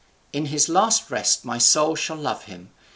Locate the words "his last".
0.47-1.11